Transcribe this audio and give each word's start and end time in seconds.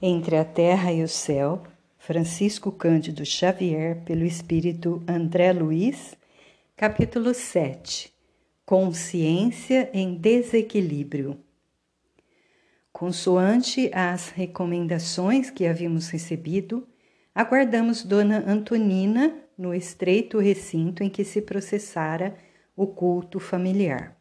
Entre 0.00 0.36
a 0.36 0.44
Terra 0.44 0.92
e 0.92 1.02
o 1.02 1.08
Céu, 1.08 1.62
Francisco 1.96 2.70
Cândido 2.70 3.24
Xavier, 3.24 4.02
pelo 4.04 4.26
Espírito 4.26 5.02
André 5.08 5.54
Luiz, 5.54 6.14
capítulo 6.76 7.32
7 7.32 8.12
Consciência 8.66 9.88
em 9.94 10.14
Desequilíbrio. 10.14 11.40
Consoante 12.92 13.90
as 13.94 14.28
recomendações 14.28 15.48
que 15.48 15.66
havíamos 15.66 16.10
recebido, 16.10 16.86
aguardamos 17.34 18.04
Dona 18.04 18.44
Antonina 18.46 19.34
no 19.56 19.74
estreito 19.74 20.38
recinto 20.38 21.02
em 21.02 21.08
que 21.08 21.24
se 21.24 21.40
processara 21.40 22.36
o 22.76 22.86
culto 22.86 23.40
familiar. 23.40 24.14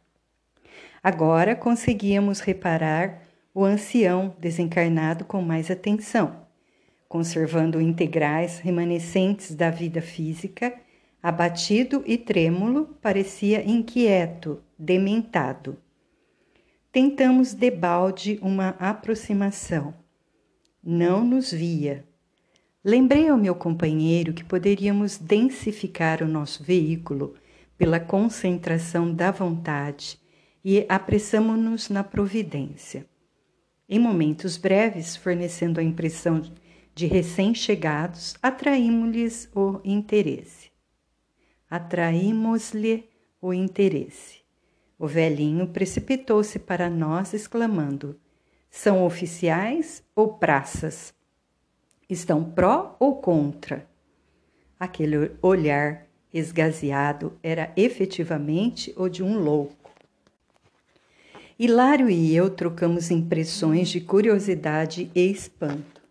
Agora 1.04 1.54
conseguíamos 1.54 2.40
reparar 2.40 3.25
o 3.56 3.64
ancião 3.64 4.36
desencarnado 4.38 5.24
com 5.24 5.42
mais 5.42 5.72
atenção, 5.72 6.46
conservando 7.08 7.80
integrais 7.80 8.60
remanescentes 8.60 9.56
da 9.56 9.70
vida 9.70 10.02
física, 10.02 10.78
abatido 11.24 12.04
e 12.06 12.18
trêmulo, 12.18 12.98
parecia 13.02 13.66
inquieto, 13.66 14.62
dementado. 14.78 15.78
Tentamos 16.92 17.54
debalde 17.54 18.38
uma 18.42 18.76
aproximação. 18.78 19.94
Não 20.84 21.24
nos 21.24 21.50
via. 21.50 22.04
Lembrei 22.84 23.30
ao 23.30 23.38
meu 23.38 23.56
companheiro 23.56 24.34
que 24.34 24.44
poderíamos 24.44 25.18
densificar 25.18 26.22
o 26.22 26.28
nosso 26.28 26.62
veículo 26.62 27.36
pela 27.78 28.02
concentração 28.02 29.14
da 29.14 29.32
vontade 29.32 30.20
e 30.64 30.86
apressamo-nos 30.90 31.88
na 31.90 32.04
providência. 32.04 33.06
Em 33.88 34.00
momentos 34.00 34.58
breves, 34.58 35.16
fornecendo 35.16 35.80
a 35.80 35.84
impressão 35.84 36.42
de 36.96 37.06
recém-chegados, 37.06 38.36
atraímos-lhes 38.42 39.48
o 39.54 39.80
interesse. 39.84 40.72
Atraímos-lhe 41.70 43.08
o 43.40 43.54
interesse. 43.54 44.40
O 44.98 45.06
velhinho 45.06 45.68
precipitou-se 45.68 46.58
para 46.58 46.90
nós, 46.90 47.34
exclamando: 47.34 48.20
São 48.72 49.06
oficiais 49.06 50.04
ou 50.16 50.34
praças? 50.34 51.14
Estão 52.10 52.44
pró 52.44 52.96
ou 53.00 53.18
contra? 53.18 53.88
Aquele 54.80 55.32
olhar 55.42 56.08
esgazeado 56.34 57.38
era 57.44 57.72
efetivamente 57.76 58.94
o 58.98 59.08
de 59.08 59.22
um 59.22 59.38
louco. 59.38 59.85
Hilário 61.58 62.10
e 62.10 62.36
eu 62.36 62.50
trocamos 62.50 63.10
impressões 63.10 63.88
de 63.88 64.02
curiosidade 64.02 65.10
e 65.16 65.32
espanto. 65.32 66.02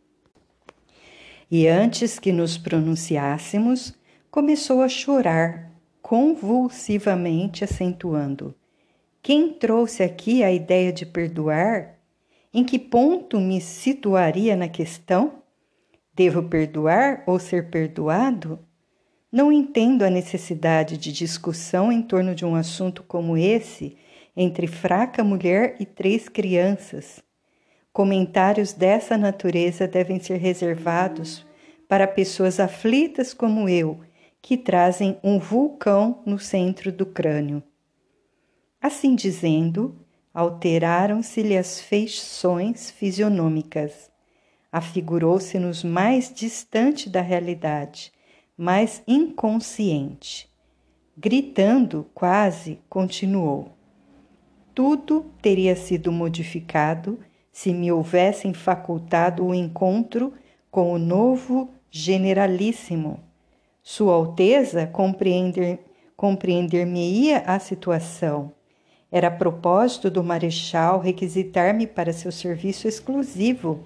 E 1.51 1.69
antes 1.69 2.19
que 2.19 2.33
nos 2.33 2.57
pronunciássemos, 2.57 3.93
começou 4.31 4.81
a 4.81 4.89
chorar, 4.89 5.71
convulsivamente 6.01 7.63
acentuando: 7.63 8.55
Quem 9.21 9.53
trouxe 9.53 10.03
aqui 10.03 10.43
a 10.43 10.51
ideia 10.51 10.91
de 10.91 11.05
perdoar? 11.05 11.99
Em 12.51 12.65
que 12.65 12.79
ponto 12.79 13.39
me 13.39 13.61
situaria 13.61 14.57
na 14.57 14.69
questão? 14.69 15.43
Devo 16.15 16.45
perdoar 16.45 17.23
ou 17.27 17.39
ser 17.39 17.69
perdoado? 17.69 18.59
Não 19.31 19.53
entendo 19.53 20.05
a 20.05 20.11
necessidade 20.11 20.97
de 20.97 21.13
discussão 21.13 21.93
em 21.93 22.01
torno 22.01 22.35
de 22.35 22.47
um 22.47 22.55
assunto 22.55 23.03
como 23.03 23.37
esse 23.37 23.99
entre 24.37 24.67
fraca 24.67 25.23
mulher 25.23 25.77
e 25.79 25.87
três 25.87 26.29
crianças. 26.29 27.23
Comentários 27.93 28.73
dessa 28.73 29.17
natureza 29.17 29.87
devem 29.87 30.19
ser 30.19 30.39
reservados 30.39 31.47
para 31.89 32.09
pessoas 32.09 32.59
aflitas 32.59 33.33
como 33.33 33.69
eu, 33.69 34.01
que 34.43 34.57
trazem 34.57 35.19
um 35.23 35.39
vulcão 35.39 36.23
no 36.27 36.39
centro 36.39 36.91
do 36.91 37.07
crânio. 37.07 37.63
Assim 38.81 39.15
dizendo, 39.15 39.97
alteraram-se-lhe 40.35 41.57
as 41.57 41.81
feições 41.81 42.91
fisionômicas. 42.91 44.11
Afigurou-se-nos 44.73 45.85
mais 45.85 46.35
distante 46.35 47.09
da 47.09 47.21
realidade, 47.21 48.13
mais 48.57 49.03
inconsciente. 49.07 50.51
Gritando, 51.17 52.11
quase, 52.13 52.81
continuou 52.89 53.75
tudo 54.75 55.25
teria 55.41 55.77
sido 55.77 56.11
modificado 56.11 57.19
se 57.53 57.73
me 57.73 57.93
houvessem 57.93 58.53
facultado 58.53 59.47
o 59.47 59.55
encontro 59.55 60.33
com 60.71 60.93
o 60.93 60.99
novo 60.99 61.71
generalíssimo. 61.89 63.21
Sua 63.81 64.15
Alteza 64.15 64.87
compreender, 64.87 65.79
compreender-me-ia 66.17 67.45
a 67.47 67.59
situação. 67.61 68.53
Era 69.13 69.31
propósito 69.31 70.11
do 70.11 70.25
Marechal 70.25 70.99
requisitar-me 70.99 71.87
para 71.87 72.13
seu 72.13 72.33
serviço 72.33 72.89
exclusivo. 72.89 73.85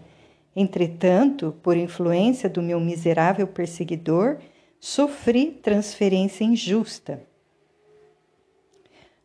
Entretanto, 0.56 1.54
por 1.62 1.76
influência 1.76 2.48
do 2.48 2.62
meu 2.62 2.80
miserável 2.80 3.46
perseguidor, 3.46 4.38
sofri 4.80 5.50
transferência 5.50 6.44
injusta. 6.44 7.22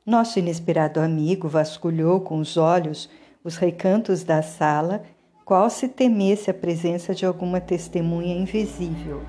Nosso 0.05 0.37
inesperado 0.37 0.99
amigo 0.99 1.47
vasculhou 1.47 2.19
com 2.19 2.37
os 2.39 2.57
olhos 2.57 3.09
os 3.41 3.55
recantos 3.55 4.23
da 4.23 4.41
sala, 4.41 5.03
qual 5.45 5.69
se 5.69 5.87
temesse 5.87 6.49
a 6.49 6.53
presença 6.53 7.15
de 7.15 7.25
alguma 7.25 7.61
testemunha 7.61 8.35
invisível, 8.35 9.21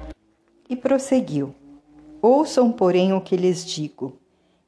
e 0.68 0.74
prosseguiu: 0.74 1.54
Ouçam, 2.20 2.72
porém, 2.72 3.12
o 3.12 3.20
que 3.20 3.36
lhes 3.36 3.64
digo. 3.64 4.18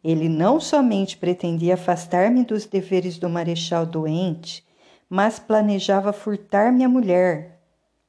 Ele 0.03 0.29
não 0.29 0.61
somente 0.61 1.17
pretendia 1.17 1.75
afastar-me 1.75 2.45
dos 2.45 2.67
deveres 2.67 3.19
do 3.19 3.29
marechal 3.29 3.85
doente, 3.85 4.65
mas 5.11 5.41
planejava 5.41 6.13
furtar 6.13 6.73
minha 6.73 6.89
mulher, 6.89 7.61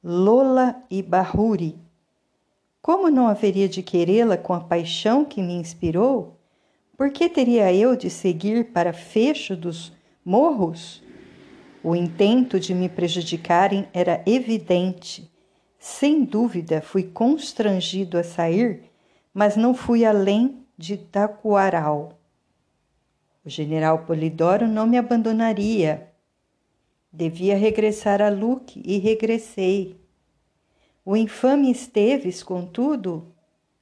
Lola 0.02 0.76
e 0.88 1.02
Barruri. 1.02 1.76
Como 2.80 3.10
não 3.10 3.26
haveria 3.26 3.68
de 3.68 3.82
querê-la 3.82 4.36
com 4.36 4.54
a 4.54 4.60
paixão 4.60 5.24
que 5.24 5.42
me 5.42 5.54
inspirou? 5.54 6.37
Por 6.98 7.12
que 7.12 7.28
teria 7.28 7.72
eu 7.72 7.94
de 7.94 8.10
seguir 8.10 8.72
para 8.72 8.92
fecho 8.92 9.54
dos 9.54 9.92
morros? 10.24 11.00
O 11.80 11.94
intento 11.94 12.58
de 12.58 12.74
me 12.74 12.88
prejudicarem 12.88 13.86
era 13.92 14.20
evidente. 14.26 15.30
Sem 15.78 16.24
dúvida 16.24 16.82
fui 16.82 17.04
constrangido 17.04 18.18
a 18.18 18.24
sair, 18.24 18.90
mas 19.32 19.54
não 19.54 19.74
fui 19.74 20.04
além 20.04 20.66
de 20.76 20.96
Taquaral. 20.96 22.18
O 23.44 23.48
general 23.48 24.00
Polidoro 24.00 24.66
não 24.66 24.84
me 24.84 24.98
abandonaria. 24.98 26.10
Devia 27.12 27.56
regressar 27.56 28.20
a 28.20 28.28
Luque 28.28 28.82
e 28.84 28.98
regressei. 28.98 30.00
O 31.04 31.16
infame 31.16 31.70
Esteves, 31.70 32.42
contudo, 32.42 33.32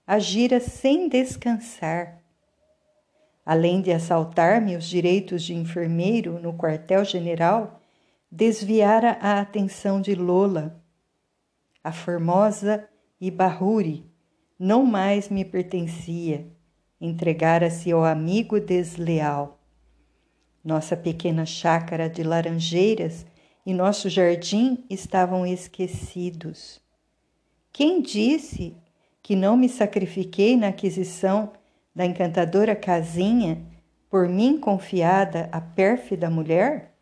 agira 0.06 0.60
sem 0.60 1.08
descansar 1.08 2.25
além 3.46 3.80
de 3.80 3.92
assaltar-me 3.92 4.76
os 4.76 4.84
direitos 4.86 5.44
de 5.44 5.54
enfermeiro 5.54 6.40
no 6.40 6.52
quartel-general, 6.52 7.80
desviara 8.28 9.16
a 9.20 9.40
atenção 9.40 10.00
de 10.00 10.16
Lola. 10.16 10.82
A 11.84 11.92
formosa 11.92 12.88
Ibarruri 13.20 14.04
não 14.58 14.84
mais 14.84 15.28
me 15.28 15.44
pertencia, 15.44 16.44
entregara-se 17.00 17.92
ao 17.92 18.04
amigo 18.04 18.58
desleal. 18.58 19.60
Nossa 20.64 20.96
pequena 20.96 21.46
chácara 21.46 22.10
de 22.10 22.24
laranjeiras 22.24 23.24
e 23.64 23.72
nosso 23.72 24.08
jardim 24.08 24.84
estavam 24.90 25.46
esquecidos. 25.46 26.80
Quem 27.72 28.02
disse 28.02 28.74
que 29.22 29.36
não 29.36 29.56
me 29.56 29.68
sacrifiquei 29.68 30.56
na 30.56 30.68
aquisição 30.68 31.52
da 31.96 32.04
encantadora 32.04 32.76
casinha, 32.76 33.66
por 34.10 34.28
mim 34.28 34.58
confiada 34.58 35.48
à 35.50 35.62
pérfida 35.62 36.28
mulher? 36.28 36.94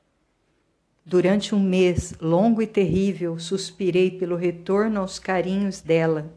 Durante 1.04 1.52
um 1.52 1.58
mês 1.58 2.14
longo 2.20 2.62
e 2.62 2.66
terrível, 2.66 3.36
suspirei 3.36 4.12
pelo 4.12 4.36
retorno 4.36 5.00
aos 5.00 5.18
carinhos 5.18 5.80
dela. 5.80 6.32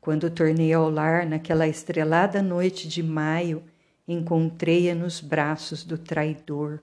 Quando 0.00 0.30
tornei 0.30 0.72
ao 0.72 0.88
lar 0.88 1.26
naquela 1.26 1.68
estrelada 1.68 2.40
noite 2.42 2.88
de 2.88 3.02
maio, 3.02 3.62
encontrei-a 4.08 4.94
nos 4.94 5.20
braços 5.20 5.84
do 5.84 5.98
traidor. 5.98 6.80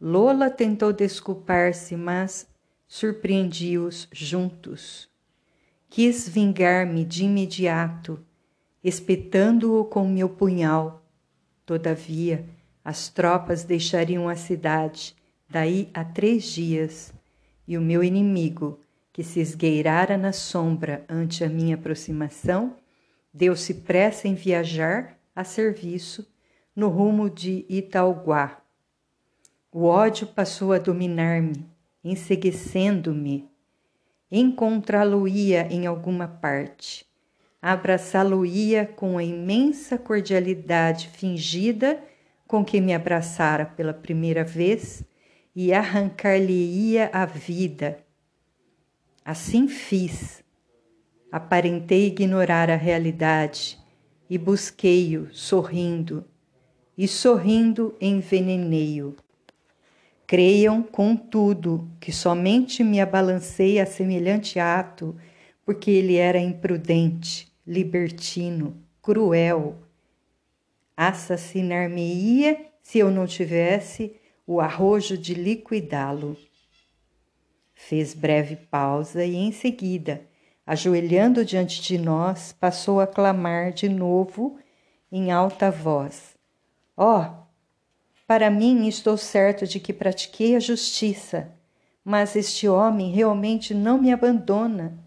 Lola 0.00 0.48
tentou 0.48 0.92
desculpar-se, 0.92 1.96
mas 1.96 2.46
surpreendi-os 2.86 4.08
juntos. 4.12 5.08
Quis 5.90 6.28
vingar-me 6.28 7.04
de 7.04 7.24
imediato 7.24 8.24
espetando-o 8.82 9.84
com 9.84 10.06
meu 10.06 10.28
punhal. 10.28 11.02
Todavia, 11.66 12.44
as 12.84 13.08
tropas 13.08 13.64
deixariam 13.64 14.28
a 14.28 14.36
cidade, 14.36 15.14
daí 15.48 15.90
a 15.92 16.04
três 16.04 16.44
dias, 16.44 17.12
e 17.66 17.76
o 17.76 17.82
meu 17.82 18.02
inimigo, 18.02 18.80
que 19.12 19.22
se 19.22 19.40
esgueirara 19.40 20.16
na 20.16 20.32
sombra 20.32 21.04
ante 21.08 21.42
a 21.42 21.48
minha 21.48 21.74
aproximação, 21.74 22.76
deu-se 23.34 23.74
pressa 23.74 24.28
em 24.28 24.34
viajar 24.34 25.18
a 25.34 25.44
serviço 25.44 26.26
no 26.74 26.88
rumo 26.88 27.28
de 27.28 27.66
Italguá. 27.68 28.62
O 29.72 29.84
ódio 29.84 30.26
passou 30.28 30.72
a 30.72 30.78
dominar-me, 30.78 31.66
enseguecendo-me. 32.02 33.50
Encontrá-lo-ia 34.30 35.66
em 35.70 35.86
alguma 35.86 36.28
parte, 36.28 37.07
abraçá-lo-ia 37.60 38.86
com 38.86 39.18
a 39.18 39.24
imensa 39.24 39.98
cordialidade 39.98 41.08
fingida 41.08 42.02
com 42.46 42.64
que 42.64 42.80
me 42.80 42.94
abraçara 42.94 43.66
pela 43.66 43.92
primeira 43.92 44.44
vez 44.44 45.02
e 45.54 45.72
arrancar-lhe-ia 45.72 47.10
a 47.12 47.26
vida. 47.26 47.98
Assim 49.24 49.68
fiz. 49.68 50.42
Aparentei 51.30 52.06
ignorar 52.06 52.70
a 52.70 52.76
realidade 52.76 53.78
e 54.30 54.38
busquei-o 54.38 55.28
sorrindo, 55.32 56.24
e 56.96 57.06
sorrindo 57.06 57.94
envenenei-o. 58.00 59.14
Creiam, 60.26 60.82
contudo, 60.82 61.90
que 61.98 62.12
somente 62.12 62.84
me 62.84 63.00
abalancei 63.00 63.80
a 63.80 63.86
semelhante 63.86 64.58
ato 64.58 65.16
porque 65.64 65.90
ele 65.90 66.16
era 66.16 66.38
imprudente, 66.38 67.47
libertino, 67.68 68.82
cruel. 69.02 69.76
Assassinar-me-ia 70.96 72.64
se 72.82 72.98
eu 72.98 73.10
não 73.10 73.26
tivesse 73.26 74.16
o 74.46 74.58
arrojo 74.58 75.18
de 75.18 75.34
liquidá-lo. 75.34 76.34
Fez 77.74 78.14
breve 78.14 78.56
pausa 78.56 79.22
e, 79.22 79.36
em 79.36 79.52
seguida, 79.52 80.22
ajoelhando 80.66 81.44
diante 81.44 81.82
de 81.82 81.98
nós, 81.98 82.52
passou 82.58 83.00
a 83.00 83.06
clamar 83.06 83.72
de 83.72 83.88
novo 83.88 84.58
em 85.12 85.30
alta 85.30 85.70
voz: 85.70 86.36
Ó, 86.96 87.20
oh, 87.20 87.48
para 88.26 88.50
mim 88.50 88.88
estou 88.88 89.18
certo 89.18 89.66
de 89.66 89.78
que 89.78 89.92
pratiquei 89.92 90.56
a 90.56 90.60
justiça, 90.60 91.52
mas 92.02 92.34
este 92.34 92.66
homem 92.66 93.12
realmente 93.12 93.74
não 93.74 94.00
me 94.00 94.10
abandona. 94.10 94.98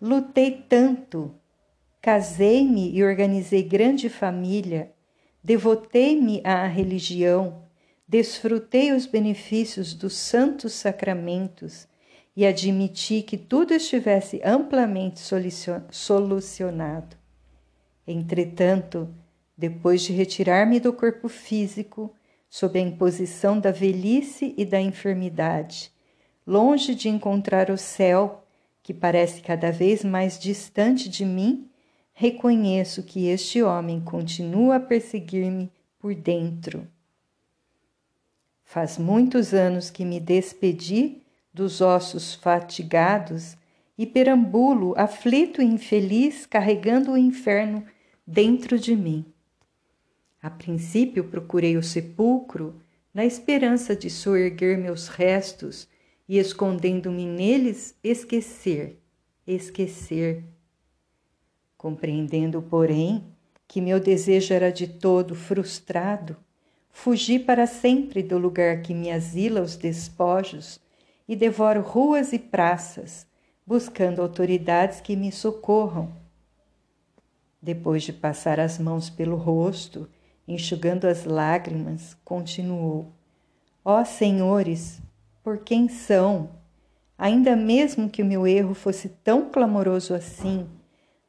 Lutei 0.00 0.64
tanto, 0.68 1.34
casei-me 2.06 2.92
e 2.96 3.02
organizei 3.02 3.64
grande 3.64 4.08
família, 4.08 4.92
devotei-me 5.42 6.40
à 6.44 6.64
religião, 6.64 7.64
desfrutei 8.06 8.92
os 8.92 9.06
benefícios 9.06 9.92
dos 9.92 10.14
santos 10.14 10.72
sacramentos 10.74 11.88
e 12.36 12.46
admiti 12.46 13.22
que 13.22 13.36
tudo 13.36 13.74
estivesse 13.74 14.40
amplamente 14.44 15.18
solucionado. 15.90 17.16
Entretanto, 18.06 19.12
depois 19.58 20.02
de 20.02 20.12
retirar-me 20.12 20.78
do 20.78 20.92
corpo 20.92 21.28
físico, 21.28 22.14
sob 22.48 22.78
a 22.78 22.82
imposição 22.82 23.58
da 23.58 23.72
velhice 23.72 24.54
e 24.56 24.64
da 24.64 24.80
enfermidade, 24.80 25.90
longe 26.46 26.94
de 26.94 27.08
encontrar 27.08 27.68
o 27.68 27.76
céu, 27.76 28.46
que 28.80 28.94
parece 28.94 29.42
cada 29.42 29.72
vez 29.72 30.04
mais 30.04 30.38
distante 30.38 31.08
de 31.08 31.24
mim, 31.24 31.68
reconheço 32.18 33.02
que 33.02 33.26
este 33.26 33.62
homem 33.62 34.00
continua 34.00 34.76
a 34.76 34.80
perseguir-me 34.80 35.70
por 35.98 36.14
dentro. 36.14 36.88
Faz 38.64 38.96
muitos 38.96 39.52
anos 39.52 39.90
que 39.90 40.02
me 40.02 40.18
despedi 40.18 41.20
dos 41.52 41.82
ossos 41.82 42.34
fatigados 42.34 43.54
e 43.98 44.06
perambulo 44.06 44.94
aflito 44.96 45.60
e 45.60 45.66
infeliz 45.66 46.46
carregando 46.46 47.12
o 47.12 47.18
inferno 47.18 47.84
dentro 48.26 48.78
de 48.78 48.96
mim. 48.96 49.26
A 50.42 50.48
princípio 50.48 51.24
procurei 51.24 51.76
o 51.76 51.82
sepulcro 51.82 52.80
na 53.12 53.26
esperança 53.26 53.94
de 53.94 54.08
soerguer 54.08 54.78
meus 54.78 55.08
restos 55.08 55.86
e 56.26 56.38
escondendo-me 56.38 57.26
neles 57.26 57.94
esquecer, 58.02 58.98
esquecer. 59.46 60.55
Compreendendo, 61.86 62.60
porém, 62.62 63.22
que 63.68 63.80
meu 63.80 64.00
desejo 64.00 64.52
era 64.52 64.72
de 64.72 64.88
todo 64.88 65.36
frustrado, 65.36 66.36
fugi 66.90 67.38
para 67.38 67.64
sempre 67.64 68.24
do 68.24 68.36
lugar 68.38 68.82
que 68.82 68.92
me 68.92 69.08
asila 69.08 69.60
os 69.60 69.76
despojos 69.76 70.80
e 71.28 71.36
devoro 71.36 71.82
ruas 71.82 72.32
e 72.32 72.40
praças, 72.40 73.24
buscando 73.64 74.20
autoridades 74.20 75.00
que 75.00 75.14
me 75.14 75.30
socorram. 75.30 76.10
Depois 77.62 78.02
de 78.02 78.12
passar 78.12 78.58
as 78.58 78.80
mãos 78.80 79.08
pelo 79.08 79.36
rosto, 79.36 80.08
enxugando 80.48 81.04
as 81.04 81.24
lágrimas, 81.24 82.16
continuou: 82.24 83.12
Ó 83.84 84.00
oh, 84.00 84.04
senhores, 84.04 85.00
por 85.40 85.58
quem 85.58 85.88
são? 85.88 86.50
Ainda 87.16 87.54
mesmo 87.54 88.10
que 88.10 88.22
o 88.22 88.26
meu 88.26 88.44
erro 88.44 88.74
fosse 88.74 89.08
tão 89.08 89.50
clamoroso 89.50 90.12
assim, 90.12 90.66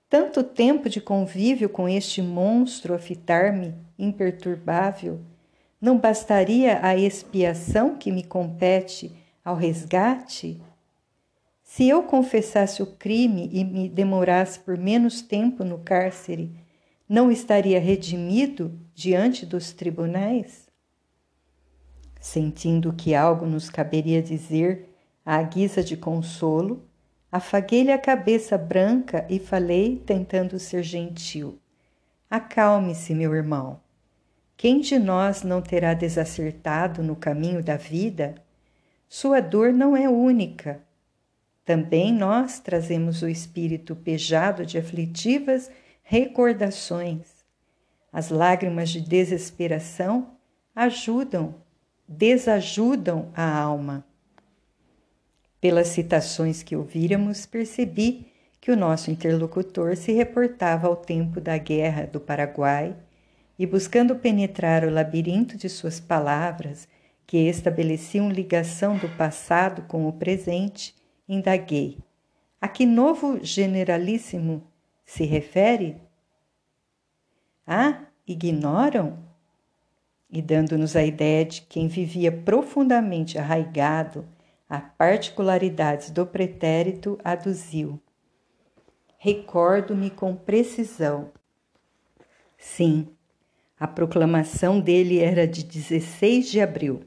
tanto 0.09 0.43
tempo 0.43 0.89
de 0.89 1.01
convívio 1.01 1.67
com 1.67 1.87
este 1.87 2.21
monstro 2.21 2.93
a 2.93 2.99
fitar-me 2.99 3.75
imperturbável, 3.99 5.19
não 5.79 5.97
bastaria 5.97 6.79
a 6.81 6.95
expiação 6.95 7.95
que 7.95 8.11
me 8.11 8.23
compete 8.23 9.11
ao 9.43 9.55
resgate? 9.55 10.61
Se 11.61 11.87
eu 11.87 12.03
confessasse 12.03 12.81
o 12.81 12.87
crime 12.87 13.49
e 13.51 13.63
me 13.63 13.89
demorasse 13.89 14.59
por 14.59 14.77
menos 14.77 15.21
tempo 15.21 15.63
no 15.63 15.79
cárcere, 15.79 16.51
não 17.07 17.29
estaria 17.29 17.79
redimido 17.79 18.79
diante 18.95 19.45
dos 19.45 19.73
tribunais? 19.73 20.67
Sentindo 22.19 22.93
que 22.93 23.13
algo 23.13 23.45
nos 23.45 23.69
caberia 23.69 24.21
dizer 24.21 24.89
à 25.25 25.41
guisa 25.43 25.83
de 25.83 25.95
consolo, 25.95 26.86
afaguei-lhe 27.31 27.91
a 27.91 27.97
cabeça 27.97 28.57
branca 28.57 29.25
e 29.29 29.39
falei, 29.39 30.01
tentando 30.05 30.59
ser 30.59 30.83
gentil: 30.83 31.59
Acalme-se, 32.29 33.13
meu 33.13 33.33
irmão. 33.33 33.79
Quem 34.57 34.81
de 34.81 34.97
nós 34.97 35.43
não 35.43 35.61
terá 35.61 35.93
desacertado 35.93 37.03
no 37.03 37.15
caminho 37.15 37.61
da 37.61 37.77
vida? 37.77 38.35
Sua 39.07 39.39
dor 39.39 39.71
não 39.71 39.95
é 39.95 40.09
única. 40.09 40.81
Também 41.63 42.13
nós 42.13 42.59
trazemos 42.59 43.21
o 43.21 43.27
espírito 43.27 43.95
pejado 43.95 44.65
de 44.65 44.77
aflitivas 44.77 45.69
recordações. 46.01 47.27
As 48.11 48.29
lágrimas 48.29 48.89
de 48.89 49.01
desesperação 49.01 50.31
ajudam, 50.73 51.55
desajudam 52.07 53.29
a 53.35 53.59
alma. 53.59 54.06
Pelas 55.59 55.87
citações 55.87 56.61
que 56.61 56.75
ouvíramos, 56.75 57.45
percebi 57.45 58.27
que 58.61 58.71
o 58.71 58.77
nosso 58.77 59.09
interlocutor 59.09 59.95
se 59.95 60.11
reportava 60.11 60.87
ao 60.87 60.95
tempo 60.95 61.41
da 61.41 61.57
Guerra 61.57 62.05
do 62.05 62.19
Paraguai 62.19 62.95
e, 63.57 63.65
buscando 63.65 64.15
penetrar 64.15 64.83
o 64.83 64.91
labirinto 64.91 65.57
de 65.57 65.67
suas 65.67 65.99
palavras 65.99 66.87
que 67.25 67.37
estabeleciam 67.37 68.29
ligação 68.29 68.97
do 68.97 69.09
passado 69.17 69.81
com 69.83 70.07
o 70.07 70.13
presente, 70.13 70.93
indaguei: 71.27 71.97
a 72.61 72.67
que 72.67 72.85
novo 72.85 73.39
generalíssimo 73.43 74.63
se 75.05 75.23
refere? 75.25 75.97
Ah, 77.65 78.05
ignoram? 78.27 79.25
E 80.29 80.41
dando-nos 80.41 80.95
a 80.95 81.03
ideia 81.03 81.45
de 81.45 81.61
quem 81.61 81.87
vivia 81.87 82.31
profundamente 82.31 83.37
arraigado 83.37 84.25
a 84.69 84.79
particularidades 84.79 86.09
do 86.09 86.25
pretérito, 86.25 87.17
aduziu. 87.23 87.99
Recordo-me 89.17 90.09
com 90.09 90.35
precisão. 90.35 91.31
Sim, 92.57 93.07
a 93.79 93.87
proclamação 93.87 94.79
dele 94.79 95.19
era 95.19 95.47
de 95.47 95.63
16 95.63 96.49
de 96.49 96.59
abril. 96.59 97.03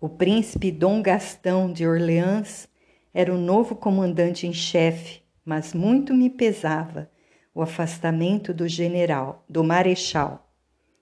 O 0.00 0.08
príncipe 0.08 0.70
Dom 0.70 1.02
Gastão 1.02 1.72
de 1.72 1.86
Orleans 1.86 2.68
era 3.12 3.34
o 3.34 3.38
novo 3.38 3.74
comandante 3.74 4.46
em 4.46 4.52
chefe, 4.52 5.22
mas 5.44 5.74
muito 5.74 6.14
me 6.14 6.30
pesava 6.30 7.10
o 7.54 7.62
afastamento 7.62 8.54
do 8.54 8.68
general, 8.68 9.44
do 9.48 9.64
marechal. 9.64 10.48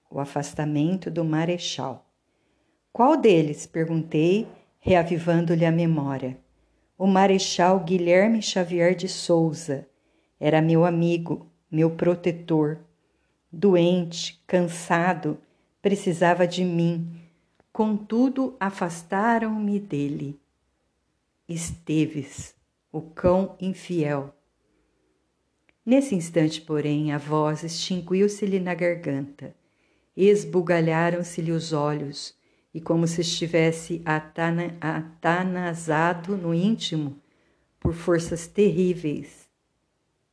O 0.09 0.19
afastamento 0.19 1.11
do 1.11 1.23
marechal. 1.23 2.09
Qual 2.91 3.15
deles? 3.17 3.67
perguntei, 3.67 4.47
reavivando-lhe 4.87 5.65
a 5.65 5.71
memória. 5.71 6.37
O 6.97 7.05
marechal 7.05 7.81
Guilherme 7.81 8.41
Xavier 8.41 8.95
de 8.95 9.09
Souza 9.09 9.85
era 10.39 10.61
meu 10.61 10.85
amigo, 10.85 11.45
meu 11.69 11.91
protetor. 11.91 12.79
Doente, 13.51 14.41
cansado, 14.47 15.37
precisava 15.81 16.47
de 16.47 16.63
mim 16.63 17.05
Contudo, 17.73 18.55
afastaram-me 18.59 19.77
dele. 19.77 20.39
Esteves, 21.49 22.55
o 22.91 23.01
cão 23.01 23.57
infiel. 23.59 24.33
Nesse 25.85 26.15
instante, 26.15 26.61
porém, 26.61 27.11
a 27.11 27.17
voz 27.17 27.63
extinguiu-se-lhe 27.63 28.59
na 28.59 28.73
garganta, 28.73 29.53
esbugalharam-se-lhe 30.15 31.51
os 31.51 31.73
olhos, 31.73 32.36
e 32.77 32.79
como 32.79 33.07
se 33.07 33.21
estivesse 33.21 34.03
atanasado 34.05 36.37
no 36.37 36.53
íntimo 36.53 37.19
por 37.79 37.95
forças 37.95 38.45
terríveis, 38.45 39.49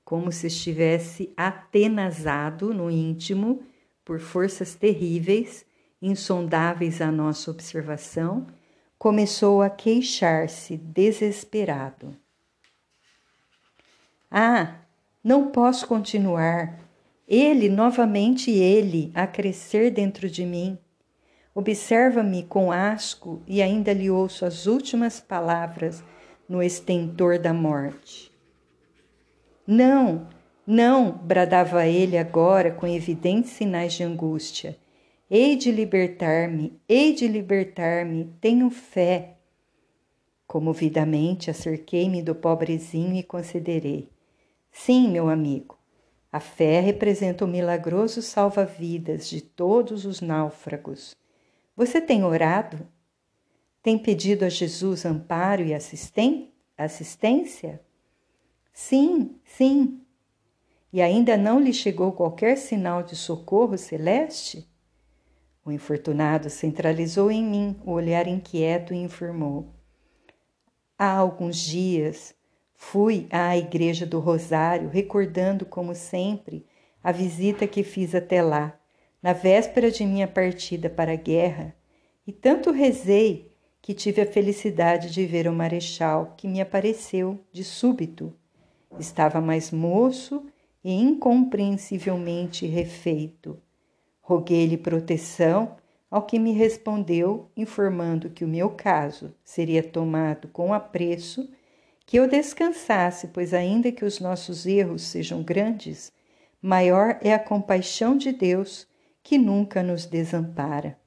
como 0.05 0.31
se 0.31 0.49
estivesse 0.49 1.33
atenazado 1.39 2.75
no 2.75 2.91
íntimo 2.91 3.63
por 4.05 4.21
forças 4.21 4.75
terríveis, 4.75 5.65
insondáveis 6.03 7.01
à 7.01 7.11
nossa 7.11 7.51
observação, 7.51 8.47
começou 8.99 9.63
a 9.63 9.71
queixar-se 9.71 10.77
desesperado. 10.77 12.15
Ah, 14.31 14.83
não 15.25 15.51
posso 15.51 15.87
continuar. 15.87 16.79
Ele, 17.27 17.71
novamente 17.71 18.51
ele, 18.51 19.11
a 19.15 19.27
crescer 19.27 19.91
dentro 19.91 20.29
de 20.29 20.45
mim. 20.45 20.79
Observa-me 21.55 22.43
com 22.43 22.73
asco 22.73 23.41
e 23.47 23.63
ainda 23.63 23.93
lhe 23.93 24.11
ouço 24.11 24.45
as 24.45 24.67
últimas 24.67 25.21
palavras 25.21 26.03
no 26.49 26.61
estentor 26.61 27.39
da 27.39 27.55
morte. 27.55 28.33
Não, 29.65 30.29
não, 30.67 31.13
bradava 31.13 31.87
ele 31.87 32.19
agora 32.19 32.73
com 32.73 32.89
evidentes 32.89 33.53
sinais 33.53 33.93
de 33.93 34.03
angústia. 34.03 34.77
Hei 35.31 35.55
de 35.57 35.71
libertar-me, 35.71 36.79
hei 36.89 37.15
de 37.15 37.29
libertar-me, 37.29 38.35
tenho 38.41 38.69
fé. 38.69 39.37
Comovidamente 40.47 41.51
acerquei-me 41.51 42.21
do 42.21 42.35
pobrezinho 42.35 43.15
e 43.15 43.23
considerei. 43.23 44.11
Sim, 44.73 45.09
meu 45.09 45.29
amigo, 45.29 45.79
a 46.33 46.41
fé 46.41 46.81
representa 46.81 47.45
o 47.45 47.49
milagroso 47.49 48.21
salva-vidas 48.21 49.29
de 49.31 49.41
todos 49.41 50.05
os 50.05 50.21
náufragos. 50.21 51.15
Você 51.77 52.01
tem 52.01 52.25
orado? 52.25 52.89
Tem 53.83 53.99
pedido 53.99 54.45
a 54.45 54.49
Jesus 54.49 55.05
amparo 55.05 55.63
e 55.63 55.75
assistência? 55.75 57.81
Sim, 58.73 59.37
sim. 59.45 60.01
E 60.93 61.03
ainda 61.03 61.37
não 61.37 61.61
lhe 61.61 61.73
chegou 61.73 62.13
qualquer 62.13 62.57
sinal 62.57 63.03
de 63.03 63.17
socorro 63.17 63.77
celeste? 63.77 64.69
O 65.65 65.73
infortunado 65.73 66.51
centralizou 66.51 67.31
em 67.31 67.45
mim 67.45 67.81
o 67.85 67.93
olhar 67.93 68.29
inquieto 68.29 68.95
e 68.95 68.99
informou. 68.99 69.75
Há 70.99 71.11
alguns 71.11 71.57
dias 71.57 72.35
Fui 72.87 73.27
à 73.31 73.57
Igreja 73.57 74.05
do 74.05 74.21
Rosário, 74.21 74.91
recordando, 74.91 75.65
como 75.65 75.95
sempre, 75.95 76.67
a 77.03 77.11
visita 77.11 77.67
que 77.67 77.83
fiz 77.83 78.15
até 78.15 78.43
lá, 78.43 78.79
na 79.25 79.33
véspera 79.33 79.91
de 79.91 80.05
minha 80.05 80.29
partida 80.29 80.91
para 80.91 81.13
a 81.13 81.17
guerra, 81.17 81.75
e 82.27 82.31
tanto 82.31 82.71
rezei 82.71 83.51
que 83.81 83.95
tive 83.95 84.21
a 84.21 84.27
felicidade 84.27 85.11
de 85.11 85.25
ver 85.25 85.49
o 85.49 85.53
marechal, 85.53 86.35
que 86.37 86.47
me 86.47 86.61
apareceu 86.61 87.41
de 87.51 87.65
súbito. 87.65 88.35
Estava 89.01 89.41
mais 89.41 89.71
moço 89.71 90.45
e 90.85 90.93
incompreensivelmente 90.93 92.67
refeito. 92.67 93.59
Roguei-lhe 94.21 94.77
proteção, 94.77 95.75
ao 96.11 96.27
que 96.27 96.39
me 96.39 96.53
respondeu, 96.53 97.49
informando 97.57 98.29
que 98.29 98.45
o 98.45 98.49
meu 98.49 98.69
caso 98.69 99.35
seria 99.43 99.83
tomado 99.83 100.49
com 100.49 100.75
apreço 100.75 101.49
que 102.05 102.19
eu 102.19 102.29
descansasse, 102.29 103.29
pois, 103.29 103.55
ainda 103.55 103.91
que 103.91 104.05
os 104.05 104.21
nossos 104.21 104.67
erros 104.67 105.01
sejam 105.01 105.43
grandes, 105.43 106.13
maior 106.61 107.19
é 107.23 107.33
a 107.33 107.39
compaixão 107.39 108.19
de 108.19 108.31
Deus 108.31 108.87
que 109.25 109.39
nunca 109.39 109.83
nos 109.83 110.05
desampara. 110.05 110.99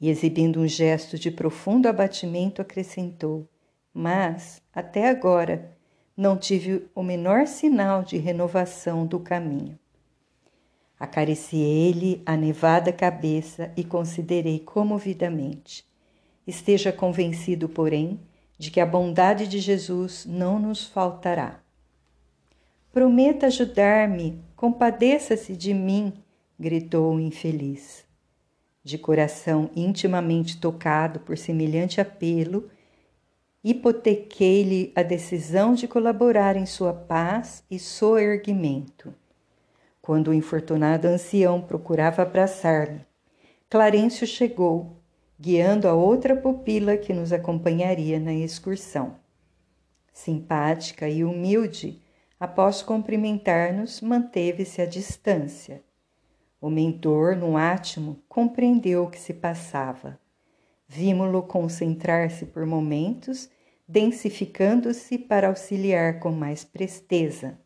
E 0.00 0.08
exibindo 0.08 0.60
um 0.60 0.66
gesto 0.66 1.18
de 1.18 1.30
profundo 1.30 1.86
abatimento, 1.86 2.62
acrescentou: 2.62 3.46
Mas, 3.92 4.62
até 4.74 5.10
agora, 5.10 5.76
não 6.16 6.38
tive 6.38 6.88
o 6.94 7.02
menor 7.02 7.46
sinal 7.46 8.02
de 8.02 8.16
renovação 8.16 9.06
do 9.06 9.20
caminho. 9.20 9.78
Acariciei-lhe 10.98 12.22
a 12.24 12.34
nevada 12.36 12.92
cabeça 12.92 13.72
e 13.76 13.84
considerei 13.84 14.58
comovidamente. 14.58 15.84
Esteja 16.46 16.90
convencido, 16.90 17.68
porém, 17.68 18.20
de 18.58 18.70
que 18.70 18.80
a 18.80 18.86
bondade 18.86 19.46
de 19.46 19.58
Jesus 19.58 20.26
não 20.26 20.58
nos 20.58 20.86
faltará. 20.86 21.60
Prometa 22.92 23.46
ajudar-me, 23.46 24.42
compadeça-se 24.56 25.56
de 25.56 25.72
mim, 25.72 26.12
gritou 26.60 27.14
o 27.14 27.20
infeliz. 27.20 28.04
De 28.84 28.98
coração 28.98 29.70
intimamente 29.74 30.60
tocado 30.60 31.18
por 31.20 31.38
semelhante 31.38 32.02
apelo, 32.02 32.68
hipotequei-lhe 33.64 34.92
a 34.94 35.02
decisão 35.02 35.72
de 35.72 35.88
colaborar 35.88 36.56
em 36.56 36.66
sua 36.66 36.92
paz 36.92 37.64
e 37.70 37.78
soerguimento. 37.78 39.14
Quando 40.02 40.28
o 40.28 40.34
infortunado 40.34 41.08
ancião 41.08 41.62
procurava 41.62 42.20
abraçar-me, 42.20 43.06
Clarencio 43.70 44.26
chegou 44.26 45.00
guiando 45.40 45.88
a 45.88 45.94
outra 45.94 46.36
pupila 46.36 46.98
que 46.98 47.14
nos 47.14 47.32
acompanharia 47.32 48.20
na 48.20 48.34
excursão. 48.34 49.16
Simpática 50.12 51.08
e 51.08 51.24
humilde, 51.24 52.02
após 52.38 52.82
cumprimentar-nos, 52.82 54.02
manteve-se 54.02 54.82
à 54.82 54.84
distância. 54.84 55.82
O 56.60 56.68
mentor, 56.68 57.36
no 57.36 57.56
átimo, 57.56 58.22
compreendeu 58.28 59.04
o 59.04 59.10
que 59.10 59.18
se 59.18 59.32
passava. 59.32 60.20
Vimo-lo 60.86 61.42
concentrar-se 61.42 62.44
por 62.44 62.66
momentos, 62.66 63.48
densificando-se 63.88 65.16
para 65.16 65.48
auxiliar 65.48 66.20
com 66.20 66.30
mais 66.30 66.62
presteza. 66.62 67.58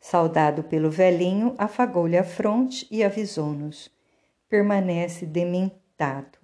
Saudado 0.00 0.62
pelo 0.62 0.90
velhinho, 0.90 1.54
afagou-lhe 1.58 2.16
a 2.16 2.24
fronte 2.24 2.86
e 2.90 3.04
avisou-nos: 3.04 3.90
permanece 4.48 5.26
dementado. 5.26 6.38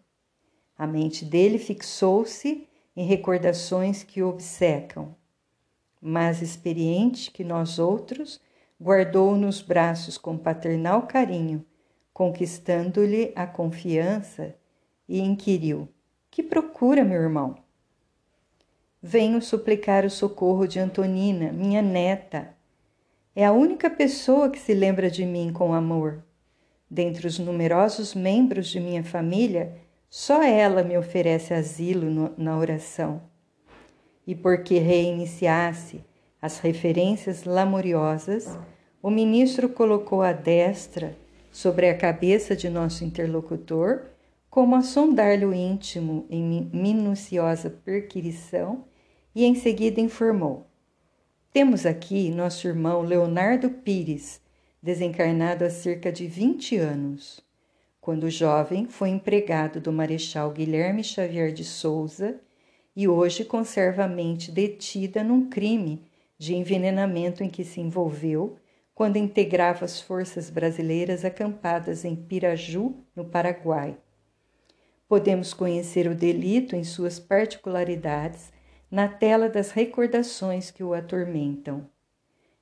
A 0.76 0.86
mente 0.86 1.24
dele 1.24 1.58
fixou-se 1.58 2.68
em 2.96 3.06
recordações 3.06 4.02
que 4.02 4.22
o 4.22 4.28
obcecam. 4.28 5.14
Mas 6.00 6.42
experiente 6.42 7.30
que 7.30 7.44
nós 7.44 7.78
outros, 7.78 8.40
guardou 8.80 9.36
nos 9.36 9.60
braços 9.60 10.16
com 10.16 10.36
paternal 10.36 11.06
carinho, 11.06 11.64
conquistando-lhe 12.12 13.32
a 13.34 13.46
confiança 13.46 14.54
e 15.08 15.20
inquiriu: 15.20 15.88
Que 16.30 16.42
procura, 16.42 17.04
meu 17.04 17.20
irmão? 17.20 17.56
Venho 19.02 19.40
suplicar 19.40 20.04
o 20.04 20.10
socorro 20.10 20.66
de 20.66 20.78
Antonina, 20.78 21.50
minha 21.50 21.80
neta. 21.80 22.54
É 23.34 23.46
a 23.46 23.52
única 23.52 23.88
pessoa 23.88 24.50
que 24.50 24.58
se 24.58 24.74
lembra 24.74 25.10
de 25.10 25.24
mim 25.24 25.52
com 25.52 25.72
amor. 25.72 26.22
Dentre 26.90 27.26
os 27.26 27.38
numerosos 27.38 28.14
membros 28.14 28.68
de 28.68 28.78
minha 28.78 29.02
família, 29.02 29.74
só 30.10 30.42
ela 30.42 30.82
me 30.82 30.98
oferece 30.98 31.54
asilo 31.54 32.10
no, 32.10 32.34
na 32.36 32.58
oração. 32.58 33.22
E 34.26 34.34
porque 34.34 34.78
reiniciasse 34.78 36.04
as 36.42 36.58
referências 36.58 37.44
lamoriosas, 37.44 38.58
o 39.02 39.08
ministro 39.08 39.68
colocou 39.68 40.20
a 40.20 40.32
destra 40.32 41.16
sobre 41.50 41.88
a 41.88 41.96
cabeça 41.96 42.54
de 42.54 42.68
nosso 42.68 43.04
interlocutor, 43.04 44.02
como 44.48 44.74
a 44.74 44.82
sondar-lhe 44.82 45.44
o 45.44 45.54
íntimo 45.54 46.26
em 46.28 46.70
minuciosa 46.72 47.70
perquirição, 47.70 48.84
e 49.34 49.44
em 49.44 49.54
seguida 49.54 50.00
informou: 50.00 50.66
Temos 51.52 51.86
aqui 51.86 52.30
nosso 52.30 52.66
irmão 52.66 53.02
Leonardo 53.02 53.70
Pires, 53.70 54.40
desencarnado 54.82 55.64
há 55.64 55.70
cerca 55.70 56.10
de 56.10 56.26
20 56.26 56.76
anos. 56.76 57.40
Quando 58.00 58.30
jovem, 58.30 58.86
foi 58.86 59.10
empregado 59.10 59.78
do 59.78 59.92
Marechal 59.92 60.50
Guilherme 60.50 61.04
Xavier 61.04 61.52
de 61.52 61.64
Souza 61.64 62.40
e 62.96 63.06
hoje 63.06 63.44
conserva 63.44 64.04
a 64.04 64.08
mente 64.08 64.50
detida 64.50 65.22
num 65.22 65.48
crime 65.48 66.02
de 66.38 66.54
envenenamento 66.54 67.44
em 67.44 67.50
que 67.50 67.62
se 67.62 67.80
envolveu 67.80 68.56
quando 69.00 69.16
integrava 69.16 69.86
as 69.86 69.98
forças 69.98 70.50
brasileiras 70.50 71.24
acampadas 71.24 72.04
em 72.04 72.14
Piraju, 72.14 72.96
no 73.16 73.24
Paraguai. 73.24 73.96
Podemos 75.08 75.54
conhecer 75.54 76.06
o 76.06 76.14
delito 76.14 76.76
em 76.76 76.84
suas 76.84 77.18
particularidades 77.18 78.52
na 78.90 79.08
tela 79.08 79.48
das 79.48 79.70
recordações 79.70 80.70
que 80.70 80.84
o 80.84 80.92
atormentam. 80.92 81.88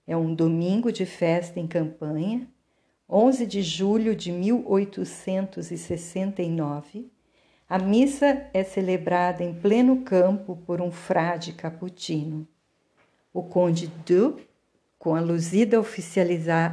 É 0.06 0.16
um 0.16 0.32
domingo 0.32 0.92
de 0.92 1.04
festa 1.04 1.58
em 1.58 1.66
campanha 1.66 2.46
11 3.10 3.44
de 3.44 3.60
julho 3.60 4.14
de 4.14 4.30
1869, 4.30 7.10
A 7.68 7.80
missa 7.80 8.48
é 8.54 8.62
celebrada 8.62 9.42
em 9.42 9.52
pleno 9.52 10.02
campo 10.02 10.56
por 10.64 10.80
um 10.80 10.92
frade 10.92 11.52
caputino. 11.52 12.46
O 13.34 13.42
conde 13.42 13.88
Du, 14.06 14.38
com 14.98 15.14
a 15.14 15.20
luzida 15.20 15.78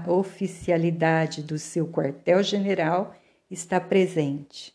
oficialidade 0.08 1.44
do 1.44 1.60
seu 1.60 1.88
quartel-general, 1.88 3.13
está 3.50 3.79
presente. 3.79 4.74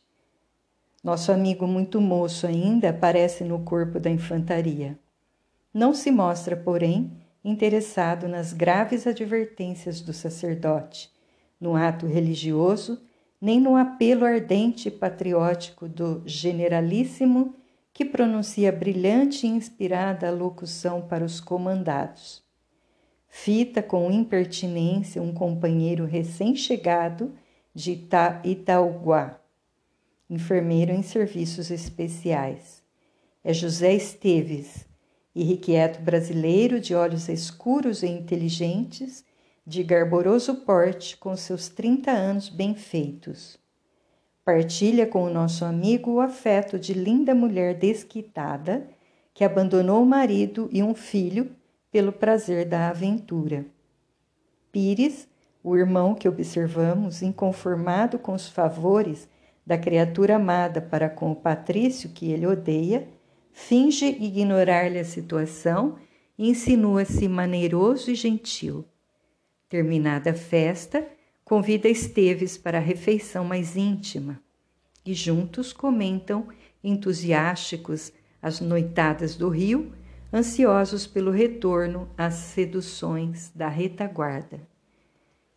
Nosso 1.02 1.33
amigo 1.33 1.66
muito 1.66 2.00
moço 2.00 2.47
ainda 2.47 2.90
aparece 2.90 3.42
no 3.42 3.59
corpo 3.64 3.99
da 3.99 4.09
infantaria. 4.09 4.97
Não 5.73 5.92
se 5.92 6.11
mostra, 6.11 6.57
porém, 6.57 7.11
interessado 7.45 8.28
nas 8.28 8.52
graves 8.52 9.07
advertências 9.07 10.00
do 10.00 10.12
sacerdote, 10.12 11.11
no 11.61 11.75
ato 11.75 12.07
religioso, 12.07 13.02
nem 13.40 13.59
no 13.59 13.76
apelo 13.76 14.25
ardente 14.26 14.88
e 14.88 14.90
patriótico 14.90 15.88
do 15.88 16.23
generalíssimo 16.26 17.57
que 17.92 18.04
pronuncia 18.04 18.71
brilhante 18.71 19.47
e 19.47 19.50
inspirada 19.50 20.30
locução 20.30 21.02
para 21.02 21.25
os 21.25 21.40
comandados. 21.40 22.50
Fita 23.32 23.80
com 23.80 24.10
impertinência 24.10 25.22
um 25.22 25.32
companheiro 25.32 26.04
recém-chegado 26.04 27.32
de 27.72 27.92
Ita 27.92 28.42
Itauguá, 28.44 29.40
enfermeiro 30.28 30.90
em 30.92 31.00
serviços 31.00 31.70
especiais. 31.70 32.82
É 33.42 33.54
José 33.54 33.94
Esteves, 33.94 34.84
irrequieto 35.32 36.02
brasileiro 36.02 36.80
de 36.80 36.92
olhos 36.92 37.28
escuros 37.28 38.02
e 38.02 38.08
inteligentes, 38.08 39.25
de 39.64 39.84
garboroso 39.84 40.56
porte, 40.56 41.16
com 41.16 41.37
seus 41.37 41.68
trinta 41.68 42.10
anos 42.10 42.49
bem 42.49 42.75
feitos. 42.75 43.56
Partilha 44.44 45.06
com 45.06 45.22
o 45.22 45.30
nosso 45.30 45.64
amigo 45.64 46.14
o 46.14 46.20
afeto 46.20 46.80
de 46.80 46.92
linda 46.92 47.32
mulher 47.32 47.75
desquitada 47.75 48.88
que 49.32 49.44
abandonou 49.44 50.02
o 50.02 50.06
marido 50.06 50.68
e 50.72 50.82
um 50.82 50.94
filho 50.94 51.54
pelo 51.90 52.12
prazer 52.12 52.66
da 52.66 52.88
aventura. 52.88 53.66
Pires, 54.70 55.28
o 55.62 55.76
irmão 55.76 56.14
que 56.14 56.28
observamos, 56.28 57.23
inconformado 57.23 58.18
com 58.18 58.32
os 58.32 58.49
favores 58.49 59.28
da 59.66 59.76
criatura 59.76 60.37
amada 60.37 60.80
para 60.80 61.09
com 61.09 61.32
o 61.32 61.37
patrício 61.37 62.11
que 62.11 62.30
ele 62.30 62.47
odeia, 62.47 63.09
finge 63.52 64.06
ignorar-lhe 64.06 64.99
a 64.99 65.04
situação 65.04 65.97
e 66.38 66.49
insinua-se 66.49 67.28
maneiroso 67.28 68.11
e 68.11 68.14
gentil. 68.14 68.85
Terminada 69.68 70.30
a 70.30 70.35
festa, 70.35 71.06
convida 71.44 71.88
Esteves 71.88 72.56
para 72.56 72.78
a 72.78 72.80
refeição 72.80 73.44
mais 73.44 73.76
íntima 73.76 74.40
e 75.04 75.14
juntos 75.14 75.73
comentam, 75.73 76.49
entusiásticos, 76.82 78.12
as 78.40 78.61
noitadas 78.61 79.37
do 79.37 79.49
rio, 79.49 79.92
ansiosos 80.32 81.06
pelo 81.06 81.30
retorno 81.30 82.08
às 82.16 82.34
seduções 82.34 83.50
da 83.54 83.68
retaguarda. 83.68 84.60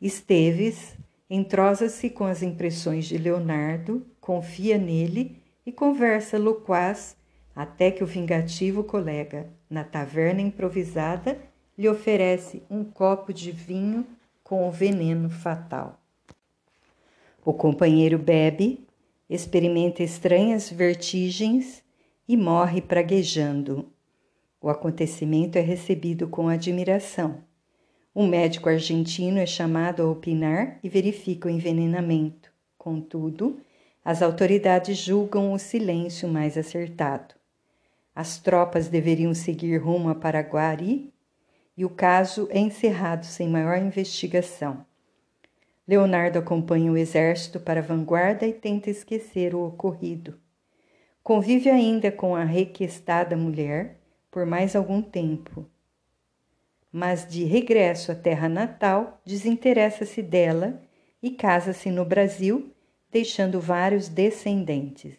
Esteves 0.02 0.98
entrosa-se 1.30 2.10
com 2.10 2.26
as 2.26 2.44
impressões 2.44 3.06
de 3.06 3.18
Leonardo, 3.18 4.06
confia 4.20 4.78
nele 4.78 5.42
e 5.66 5.72
conversa 5.72 6.38
loquaz 6.38 7.16
até 7.56 7.92
que 7.92 8.04
o 8.04 8.08
vingativo 8.08 8.84
colega, 8.84 9.50
na 9.70 9.84
taverna 9.84 10.42
improvisada, 10.42 11.40
lhe 11.78 11.88
oferece 11.88 12.64
um 12.70 12.84
copo 12.84 13.34
de 13.34 13.52
vinho 13.52 14.06
com 14.44 14.68
o 14.68 14.72
veneno 14.72 15.30
fatal. 15.30 16.00
O 17.46 17.54
companheiro 17.54 18.18
bebe, 18.18 18.88
experimenta 19.30 20.04
estranhas 20.04 20.70
vertigens 20.70 21.84
e 22.28 22.38
morre 22.38 22.82
praguejando. 22.82 23.93
O 24.64 24.70
acontecimento 24.70 25.58
é 25.58 25.62
recebido 25.62 26.26
com 26.26 26.48
admiração. 26.48 27.44
Um 28.16 28.26
médico 28.26 28.70
argentino 28.70 29.38
é 29.38 29.46
chamado 29.46 30.02
a 30.02 30.10
opinar 30.10 30.80
e 30.82 30.88
verifica 30.88 31.50
o 31.50 31.52
envenenamento. 31.52 32.50
Contudo, 32.78 33.60
as 34.06 34.22
autoridades 34.22 34.98
julgam 34.98 35.52
o 35.52 35.60
silêncio 35.60 36.30
mais 36.30 36.58
acertado. 36.58 37.36
As 38.16 38.38
tropas 38.38 38.88
deveriam 38.88 39.34
seguir 39.34 39.76
rumo 39.80 40.08
a 40.08 40.16
Paraguari 40.16 41.14
e 41.76 41.84
o 41.84 41.90
caso 41.90 42.48
é 42.50 42.58
encerrado 42.58 43.26
sem 43.26 43.50
maior 43.50 43.78
investigação. 43.78 44.86
Leonardo 45.86 46.40
acompanha 46.40 46.90
o 46.90 46.96
exército 46.96 47.60
para 47.60 47.82
a 47.82 47.84
vanguarda 47.84 48.48
e 48.48 48.54
tenta 48.54 48.90
esquecer 48.90 49.54
o 49.54 49.68
ocorrido. 49.68 50.40
Convive 51.22 51.70
ainda 51.70 52.10
com 52.14 52.34
a 52.34 52.46
requestada 52.46 53.36
mulher 53.36 54.00
por 54.34 54.48
mais 54.48 54.76
algum 54.76 55.00
tempo. 55.00 55.64
Mas 56.92 57.28
de 57.30 57.44
regresso 57.44 58.12
à 58.12 58.16
terra 58.16 58.50
natal, 58.50 59.22
desinteressa-se 59.24 60.24
dela 60.24 60.82
e 61.22 61.30
casa-se 61.30 61.92
no 61.92 62.04
Brasil, 62.04 62.74
deixando 63.12 63.62
vários 63.62 64.10
descendentes. 64.10 65.16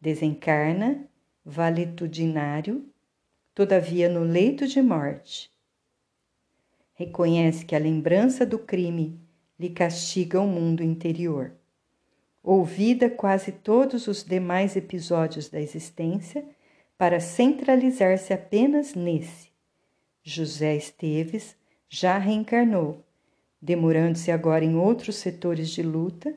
Desencarna 0.00 1.06
valetudinário, 1.44 2.86
todavia 3.54 4.08
no 4.08 4.24
leito 4.24 4.66
de 4.66 4.80
morte. 4.80 5.52
Reconhece 6.94 7.66
que 7.66 7.76
a 7.76 7.78
lembrança 7.78 8.46
do 8.46 8.58
crime 8.58 9.20
lhe 9.60 9.68
castiga 9.68 10.40
o 10.40 10.46
mundo 10.46 10.82
interior. 10.82 11.52
Ouvida 12.42 13.10
quase 13.10 13.52
todos 13.52 14.08
os 14.08 14.24
demais 14.24 14.74
episódios 14.74 15.50
da 15.50 15.60
existência 15.60 16.42
para 17.02 17.18
centralizar-se 17.18 18.32
apenas 18.32 18.94
nesse. 18.94 19.50
José 20.22 20.76
Esteves 20.76 21.56
já 21.88 22.16
reencarnou, 22.16 23.04
demorando-se 23.60 24.30
agora 24.30 24.64
em 24.64 24.76
outros 24.76 25.16
setores 25.16 25.70
de 25.70 25.82
luta 25.82 26.32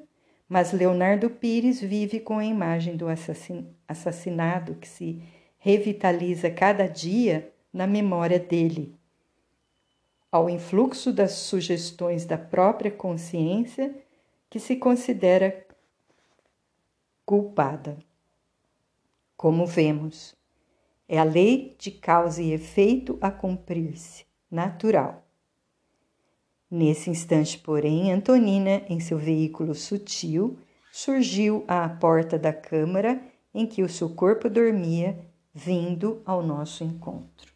mas 0.50 0.74
Leonardo 0.74 1.30
Pires 1.30 1.80
vive 1.80 2.20
com 2.20 2.40
a 2.40 2.46
imagem 2.46 2.98
do 2.98 3.06
assassinado 3.88 4.74
que 4.74 4.88
se 4.88 5.22
revitaliza 5.60 6.50
cada 6.50 6.88
dia 6.88 7.54
na 7.72 7.86
memória 7.86 8.40
dele. 8.40 8.96
Ao 10.32 10.50
influxo 10.50 11.14
das 11.14 11.34
sugestões 11.34 12.26
da 12.26 12.40
própria 12.40 12.90
consciência 12.90 13.94
que 14.50 14.60
se 14.60 14.78
considera 14.78 15.64
culpada. 17.24 18.00
Como 19.38 19.68
vemos, 19.68 20.35
é 21.08 21.20
a 21.20 21.24
lei 21.24 21.76
de 21.78 21.92
causa 21.92 22.42
e 22.42 22.52
efeito 22.52 23.18
a 23.22 23.30
cumprir-se, 23.30 24.26
natural. 24.50 25.24
Nesse 26.70 27.10
instante, 27.10 27.58
porém, 27.60 28.12
Antonina, 28.12 28.84
em 28.90 29.00
seu 29.00 29.18
veículo 29.18 29.76
sutil, 29.76 30.58
surgiu 30.92 31.64
à 31.68 31.88
porta 31.88 32.40
da 32.40 32.52
câmara 32.52 33.22
em 33.54 33.66
que 33.66 33.84
o 33.84 33.90
seu 33.90 34.10
corpo 34.10 34.50
dormia, 34.50 35.18
vindo 35.54 36.22
ao 36.26 36.44
nosso 36.44 36.84
encontro. 36.84 37.55